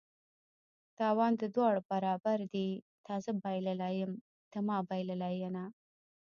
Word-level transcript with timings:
تاوان 0.97 1.33
د 1.41 1.43
دواړه 1.55 1.81
برابر 1.91 2.37
دي: 2.53 2.69
تا 3.05 3.13
زه 3.23 3.31
بایللي 3.43 3.91
یم 3.99 4.11
ته 4.51 4.59
ما 4.67 4.77
بایلله 4.87 5.29
ینه 5.43 5.65